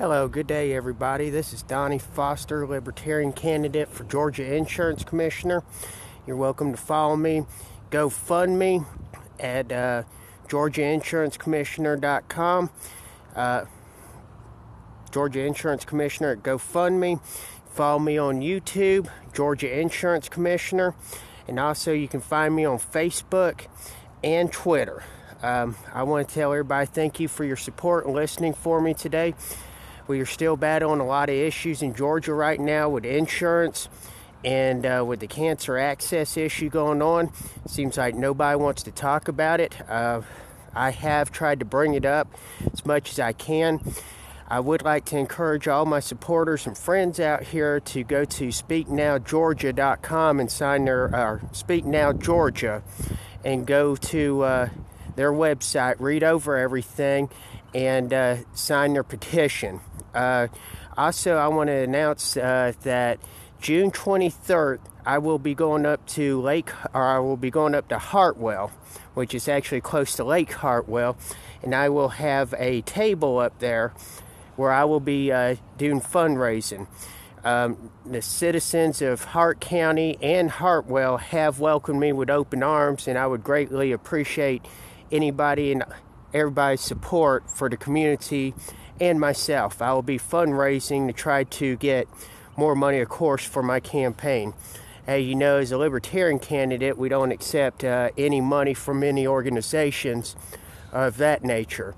Hello, 0.00 0.26
good 0.28 0.46
day, 0.46 0.72
everybody. 0.72 1.28
This 1.28 1.52
is 1.52 1.60
Donnie 1.60 1.98
Foster, 1.98 2.66
Libertarian 2.66 3.34
candidate 3.34 3.90
for 3.90 4.04
Georgia 4.04 4.54
Insurance 4.54 5.04
Commissioner. 5.04 5.62
You're 6.26 6.38
welcome 6.38 6.72
to 6.72 6.78
follow 6.78 7.16
me. 7.16 7.44
GoFundMe 7.90 8.86
at 9.38 9.70
uh, 9.70 10.04
GeorgiaInsuranceCommissioner.com. 10.48 12.70
Uh, 13.36 13.64
Georgia 15.12 15.40
Insurance 15.40 15.84
Commissioner 15.84 16.30
at 16.30 16.42
GoFundMe. 16.42 17.20
Follow 17.66 17.98
me 17.98 18.16
on 18.16 18.40
YouTube, 18.40 19.06
Georgia 19.34 19.78
Insurance 19.78 20.30
Commissioner. 20.30 20.94
And 21.46 21.60
also, 21.60 21.92
you 21.92 22.08
can 22.08 22.22
find 22.22 22.56
me 22.56 22.64
on 22.64 22.78
Facebook 22.78 23.66
and 24.24 24.50
Twitter. 24.50 25.02
Um, 25.42 25.76
I 25.92 26.04
want 26.04 26.26
to 26.26 26.34
tell 26.34 26.52
everybody 26.52 26.86
thank 26.86 27.20
you 27.20 27.28
for 27.28 27.44
your 27.44 27.58
support 27.58 28.06
and 28.06 28.14
listening 28.14 28.54
for 28.54 28.80
me 28.80 28.94
today. 28.94 29.34
We 30.10 30.20
are 30.20 30.26
still 30.26 30.56
battling 30.56 30.98
a 30.98 31.06
lot 31.06 31.28
of 31.28 31.36
issues 31.36 31.82
in 31.82 31.94
Georgia 31.94 32.34
right 32.34 32.58
now 32.58 32.88
with 32.88 33.04
insurance 33.04 33.88
and 34.44 34.84
uh, 34.84 35.04
with 35.06 35.20
the 35.20 35.28
cancer 35.28 35.78
access 35.78 36.36
issue 36.36 36.68
going 36.68 37.00
on. 37.00 37.32
Seems 37.68 37.96
like 37.96 38.16
nobody 38.16 38.56
wants 38.56 38.82
to 38.82 38.90
talk 38.90 39.28
about 39.28 39.60
it. 39.60 39.80
Uh, 39.88 40.22
I 40.74 40.90
have 40.90 41.30
tried 41.30 41.60
to 41.60 41.64
bring 41.64 41.94
it 41.94 42.04
up 42.04 42.26
as 42.72 42.84
much 42.84 43.12
as 43.12 43.20
I 43.20 43.32
can. 43.32 43.78
I 44.48 44.58
would 44.58 44.82
like 44.82 45.04
to 45.04 45.16
encourage 45.16 45.68
all 45.68 45.86
my 45.86 46.00
supporters 46.00 46.66
and 46.66 46.76
friends 46.76 47.20
out 47.20 47.44
here 47.44 47.78
to 47.78 48.02
go 48.02 48.24
to 48.24 48.48
speaknowgeorgia.com 48.48 50.40
and 50.40 50.50
sign 50.50 50.86
their 50.86 51.14
uh, 51.14 51.38
Speak 51.52 51.84
Now 51.84 52.12
Georgia 52.12 52.82
and 53.44 53.64
go 53.64 53.94
to 53.94 54.42
uh, 54.42 54.68
their 55.14 55.30
website, 55.32 56.00
read 56.00 56.24
over 56.24 56.56
everything, 56.56 57.30
and 57.72 58.12
uh, 58.12 58.38
sign 58.54 58.94
their 58.94 59.04
petition. 59.04 59.80
Uh, 60.14 60.48
also, 60.96 61.36
I 61.36 61.48
want 61.48 61.68
to 61.68 61.74
announce 61.74 62.36
uh, 62.36 62.72
that 62.82 63.20
June 63.60 63.90
23rd, 63.90 64.78
I 65.04 65.18
will 65.18 65.38
be 65.38 65.54
going 65.54 65.86
up 65.86 66.06
to 66.08 66.40
Lake, 66.40 66.70
or 66.94 67.04
I 67.04 67.18
will 67.18 67.36
be 67.36 67.50
going 67.50 67.74
up 67.74 67.88
to 67.88 67.98
Hartwell, 67.98 68.72
which 69.14 69.34
is 69.34 69.48
actually 69.48 69.80
close 69.80 70.16
to 70.16 70.24
Lake 70.24 70.52
Hartwell, 70.52 71.16
and 71.62 71.74
I 71.74 71.88
will 71.88 72.08
have 72.08 72.54
a 72.58 72.80
table 72.82 73.38
up 73.38 73.58
there 73.58 73.92
where 74.56 74.72
I 74.72 74.84
will 74.84 75.00
be 75.00 75.32
uh, 75.32 75.56
doing 75.78 76.00
fundraising. 76.00 76.86
Um, 77.42 77.90
the 78.04 78.20
citizens 78.20 79.00
of 79.00 79.24
Hart 79.24 79.60
County 79.60 80.18
and 80.20 80.50
Hartwell 80.50 81.16
have 81.16 81.58
welcomed 81.58 82.00
me 82.00 82.12
with 82.12 82.28
open 82.28 82.62
arms, 82.62 83.08
and 83.08 83.16
I 83.16 83.26
would 83.26 83.42
greatly 83.42 83.92
appreciate 83.92 84.66
anybody 85.10 85.72
and 85.72 85.84
everybody's 86.34 86.82
support 86.82 87.50
for 87.50 87.68
the 87.68 87.76
community 87.76 88.54
and 89.00 89.18
myself. 89.18 89.80
I 89.80 89.92
will 89.92 90.02
be 90.02 90.18
fundraising 90.18 91.06
to 91.06 91.12
try 91.12 91.44
to 91.44 91.76
get 91.76 92.08
more 92.56 92.74
money, 92.74 93.00
of 93.00 93.08
course, 93.08 93.44
for 93.44 93.62
my 93.62 93.80
campaign. 93.80 94.54
As 95.06 95.24
you 95.24 95.34
know, 95.34 95.58
as 95.58 95.72
a 95.72 95.78
libertarian 95.78 96.38
candidate, 96.38 96.98
we 96.98 97.08
don't 97.08 97.32
accept 97.32 97.82
uh, 97.82 98.10
any 98.18 98.40
money 98.40 98.74
from 98.74 99.02
any 99.02 99.26
organizations 99.26 100.36
of 100.92 101.16
that 101.16 101.42
nature. 101.42 101.94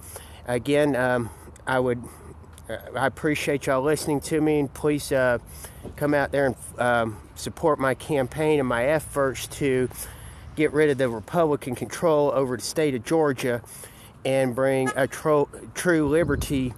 Again, 0.46 0.96
um, 0.96 1.30
I 1.66 1.80
would 1.80 2.02
I 2.96 3.06
appreciate 3.06 3.66
y'all 3.66 3.82
listening 3.82 4.20
to 4.22 4.40
me, 4.40 4.60
and 4.60 4.72
please 4.72 5.12
uh, 5.12 5.38
come 5.96 6.14
out 6.14 6.32
there 6.32 6.46
and 6.46 6.56
um, 6.78 7.18
support 7.34 7.78
my 7.78 7.94
campaign 7.94 8.60
and 8.60 8.68
my 8.68 8.84
efforts 8.84 9.46
to 9.58 9.88
get 10.54 10.72
rid 10.72 10.88
of 10.90 10.98
the 10.98 11.08
Republican 11.08 11.74
control 11.74 12.30
over 12.32 12.56
the 12.56 12.62
state 12.62 12.94
of 12.94 13.04
Georgia 13.04 13.62
and 14.24 14.54
bring 14.54 14.90
a 14.96 15.06
tro- 15.06 15.48
true 15.74 16.08
liberty 16.08 16.74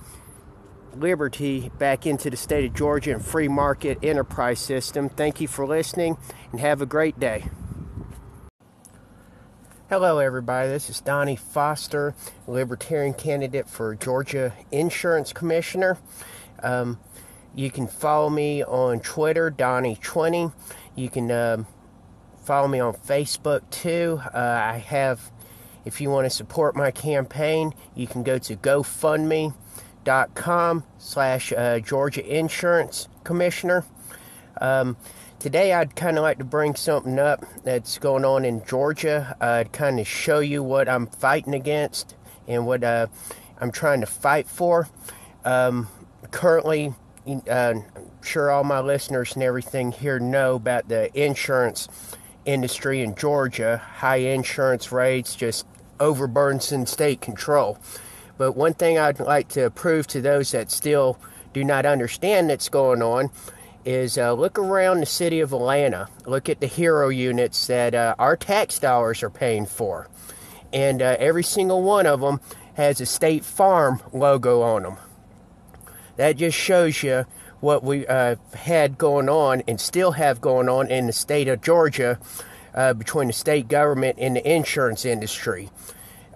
liberty 0.96 1.70
back 1.78 2.06
into 2.06 2.30
the 2.30 2.36
state 2.36 2.64
of 2.64 2.74
Georgia 2.74 3.12
and 3.12 3.24
free 3.24 3.48
market 3.48 3.98
enterprise 4.02 4.60
system. 4.60 5.08
Thank 5.08 5.40
you 5.40 5.48
for 5.48 5.66
listening 5.66 6.16
and 6.52 6.60
have 6.60 6.80
a 6.80 6.86
great 6.86 7.18
day. 7.18 7.46
Hello, 9.90 10.18
everybody. 10.18 10.68
This 10.68 10.88
is 10.88 11.00
Donnie 11.00 11.36
Foster, 11.36 12.14
Libertarian 12.46 13.12
candidate 13.12 13.68
for 13.68 13.94
Georgia 13.94 14.54
Insurance 14.72 15.32
Commissioner. 15.32 15.98
Um, 16.62 16.98
you 17.54 17.70
can 17.70 17.86
follow 17.86 18.30
me 18.30 18.64
on 18.64 19.00
Twitter, 19.00 19.50
Donnie20. 19.50 20.52
You 20.96 21.08
can 21.10 21.30
um, 21.30 21.66
follow 22.44 22.66
me 22.66 22.80
on 22.80 22.94
Facebook 22.94 23.68
too. 23.70 24.20
Uh, 24.34 24.38
I 24.38 24.78
have, 24.78 25.30
if 25.84 26.00
you 26.00 26.08
want 26.10 26.26
to 26.26 26.30
support 26.30 26.76
my 26.76 26.90
campaign, 26.90 27.74
you 27.94 28.06
can 28.06 28.22
go 28.22 28.38
to 28.38 28.56
GoFundMe.com 28.56 30.84
slash 30.98 31.52
uh, 31.52 31.80
Georgia 31.80 32.26
Insurance 32.26 33.08
Commissioner. 33.22 33.84
Um, 34.60 34.96
Today, 35.44 35.74
I'd 35.74 35.94
kind 35.94 36.16
of 36.16 36.22
like 36.22 36.38
to 36.38 36.44
bring 36.44 36.74
something 36.74 37.18
up 37.18 37.44
that's 37.64 37.98
going 37.98 38.24
on 38.24 38.46
in 38.46 38.64
Georgia. 38.64 39.36
I'd 39.42 39.74
kind 39.74 40.00
of 40.00 40.08
show 40.08 40.38
you 40.38 40.62
what 40.62 40.88
I'm 40.88 41.06
fighting 41.06 41.52
against 41.52 42.14
and 42.48 42.66
what 42.66 42.82
uh, 42.82 43.08
I'm 43.60 43.70
trying 43.70 44.00
to 44.00 44.06
fight 44.06 44.48
for. 44.48 44.88
Um, 45.44 45.88
currently, 46.30 46.94
uh, 47.28 47.50
I'm 47.50 47.84
sure 48.22 48.50
all 48.50 48.64
my 48.64 48.80
listeners 48.80 49.34
and 49.34 49.42
everything 49.42 49.92
here 49.92 50.18
know 50.18 50.54
about 50.54 50.88
the 50.88 51.10
insurance 51.12 51.90
industry 52.44 53.02
in 53.02 53.14
Georgia. 53.14 53.78
High 53.78 54.16
insurance 54.16 54.92
rates, 54.92 55.34
just 55.34 55.66
overburdensome 55.98 56.88
state 56.88 57.20
control. 57.20 57.78
But 58.36 58.52
one 58.52 58.74
thing 58.74 58.98
I'd 58.98 59.20
like 59.20 59.48
to 59.50 59.70
prove 59.70 60.06
to 60.08 60.20
those 60.20 60.50
that 60.52 60.70
still 60.70 61.18
do 61.52 61.64
not 61.64 61.86
understand 61.86 62.50
that's 62.50 62.68
going 62.68 63.02
on 63.02 63.30
is 63.84 64.18
uh, 64.18 64.32
look 64.32 64.58
around 64.58 65.00
the 65.00 65.06
city 65.06 65.40
of 65.40 65.52
Atlanta. 65.52 66.08
Look 66.26 66.48
at 66.48 66.60
the 66.60 66.66
hero 66.66 67.08
units 67.08 67.66
that 67.66 67.94
uh, 67.94 68.14
our 68.18 68.36
tax 68.36 68.78
dollars 68.78 69.22
are 69.22 69.30
paying 69.30 69.66
for. 69.66 70.08
And 70.72 71.00
uh, 71.00 71.16
every 71.18 71.44
single 71.44 71.82
one 71.82 72.06
of 72.06 72.20
them 72.20 72.40
has 72.74 73.00
a 73.00 73.06
State 73.06 73.44
Farm 73.44 74.02
logo 74.12 74.62
on 74.62 74.82
them. 74.82 74.96
That 76.16 76.36
just 76.36 76.56
shows 76.56 77.02
you 77.02 77.24
what 77.64 77.82
we 77.82 78.06
uh, 78.06 78.36
had 78.54 78.98
going 78.98 79.28
on 79.28 79.62
and 79.66 79.80
still 79.80 80.12
have 80.12 80.38
going 80.40 80.68
on 80.68 80.90
in 80.90 81.06
the 81.06 81.12
state 81.12 81.48
of 81.48 81.62
Georgia 81.62 82.18
uh, 82.74 82.92
between 82.92 83.26
the 83.28 83.32
state 83.32 83.68
government 83.68 84.18
and 84.20 84.36
the 84.36 84.48
insurance 84.48 85.06
industry. 85.06 85.70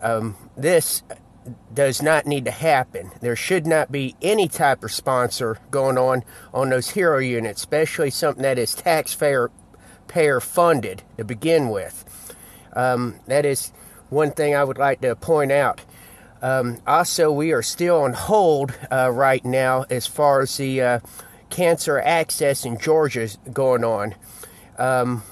Um, 0.00 0.36
this 0.56 1.02
does 1.72 2.00
not 2.00 2.26
need 2.26 2.46
to 2.46 2.50
happen. 2.50 3.10
There 3.20 3.36
should 3.36 3.66
not 3.66 3.92
be 3.92 4.16
any 4.22 4.48
type 4.48 4.82
of 4.82 4.90
sponsor 4.90 5.58
going 5.70 5.98
on 5.98 6.24
on 6.54 6.70
those 6.70 6.90
hero 6.90 7.18
units, 7.18 7.60
especially 7.60 8.10
something 8.10 8.42
that 8.42 8.58
is 8.58 8.74
taxpayer 8.74 9.50
payer 10.08 10.40
funded 10.40 11.02
to 11.18 11.24
begin 11.24 11.68
with. 11.68 12.34
Um, 12.72 13.16
that 13.26 13.44
is 13.44 13.72
one 14.08 14.30
thing 14.30 14.54
I 14.54 14.64
would 14.64 14.78
like 14.78 15.02
to 15.02 15.14
point 15.14 15.52
out. 15.52 15.82
Um, 16.41 16.78
also, 16.87 17.32
we 17.32 17.53
are 17.53 17.62
still 17.62 18.03
on 18.03 18.12
hold 18.12 18.72
uh, 18.91 19.10
right 19.10 19.44
now 19.44 19.84
as 19.91 20.06
far 20.06 20.41
as 20.41 20.56
the 20.56 20.81
uh, 20.81 21.00
cancer 21.50 21.99
access 21.99 22.65
in 22.65 22.78
Georgia 22.78 23.22
is 23.22 23.38
going 23.53 23.84
on. 23.84 24.15
Um, 24.78 25.22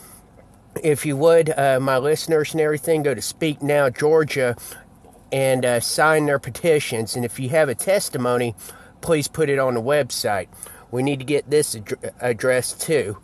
if 0.83 1.07
you 1.07 1.17
would, 1.17 1.51
uh, 1.57 1.79
my 1.81 1.99
listeners 1.99 2.53
and 2.53 2.61
everything, 2.61 3.03
go 3.03 3.15
to 3.15 3.23
Speak 3.23 3.63
Now 3.63 3.89
Georgia 3.89 4.57
and 5.33 5.65
uh, 5.65 5.81
sign 5.81 6.27
their 6.27 6.39
petitions. 6.39 7.17
And 7.17 7.25
if 7.25 7.39
you 7.39 7.49
have 7.51 7.69
a 7.69 7.75
testimony, 7.75 8.55
please 9.01 9.29
put 9.29 9.49
it 9.49 9.59
on 9.59 9.75
the 9.75 9.83
website. 9.83 10.49
We 10.91 11.03
need 11.03 11.19
to 11.19 11.25
get 11.25 11.51
this 11.51 11.75
ad- 11.75 12.15
addressed 12.21 12.81
too. 12.81 13.19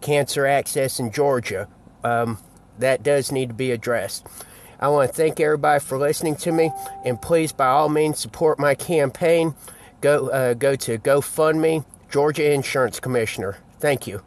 Cancer 0.00 0.46
access 0.46 0.98
in 0.98 1.10
Georgia. 1.12 1.68
Um, 2.02 2.38
that 2.78 3.02
does 3.02 3.32
need 3.32 3.48
to 3.48 3.54
be 3.54 3.70
addressed. 3.70 4.26
I 4.80 4.88
want 4.88 5.10
to 5.10 5.16
thank 5.16 5.40
everybody 5.40 5.80
for 5.80 5.98
listening 5.98 6.36
to 6.36 6.52
me, 6.52 6.70
and 7.04 7.20
please, 7.20 7.52
by 7.52 7.68
all 7.68 7.88
means, 7.88 8.18
support 8.18 8.58
my 8.58 8.74
campaign. 8.74 9.54
Go, 10.00 10.28
uh, 10.28 10.54
go 10.54 10.76
to 10.76 10.98
GoFundMe, 10.98 11.84
Georgia 12.10 12.52
Insurance 12.52 13.00
Commissioner. 13.00 13.58
Thank 13.80 14.06
you. 14.06 14.22